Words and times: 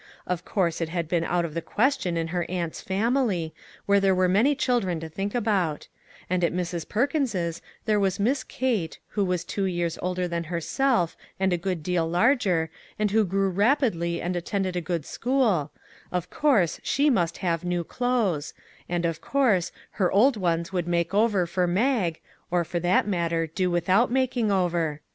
Of 0.25 0.43
course, 0.43 0.81
it 0.81 0.89
had 0.89 1.07
been 1.07 1.23
out 1.23 1.45
of 1.45 1.53
the 1.53 1.61
question 1.61 2.17
in 2.17 2.29
her 2.29 2.47
aunt's 2.49 2.81
family, 2.81 3.53
where 3.85 3.99
there 3.99 4.15
were 4.15 4.27
many 4.27 4.55
children 4.55 4.99
to 4.99 5.07
think 5.07 5.35
about; 5.35 5.87
and 6.27 6.43
at 6.43 6.51
Mrs. 6.55 6.89
Per 6.89 7.05
kins's 7.05 7.61
there 7.85 7.99
was 7.99 8.19
Miss 8.19 8.43
Kate, 8.43 8.97
who 9.09 9.23
was 9.23 9.43
two 9.43 9.65
years 9.65 9.99
older 10.01 10.27
than 10.27 10.45
herself, 10.45 11.15
and 11.39 11.53
a 11.53 11.57
good 11.57 11.83
deal 11.83 12.09
larger, 12.09 12.71
and 12.97 13.11
who 13.11 13.23
grew 13.23 13.47
rapidly 13.51 14.19
and 14.23 14.35
attended 14.35 14.75
a 14.75 14.81
good 14.81 15.05
school; 15.05 15.71
of 16.11 16.31
course, 16.31 16.79
she 16.81 17.11
must 17.11 17.37
have 17.45 17.63
new 17.63 17.83
clothes, 17.83 18.55
and, 18.89 19.05
of 19.05 19.21
course, 19.21 19.71
her 19.91 20.11
old 20.11 20.35
ones 20.35 20.73
would 20.73 20.87
make 20.87 21.13
over 21.13 21.45
for 21.45 21.67
Mag, 21.67 22.19
or, 22.49 22.63
for 22.63 22.79
that 22.79 23.07
matter, 23.07 23.45
do 23.45 23.69
without 23.69 24.09
making 24.09 24.51
over. 24.51 25.01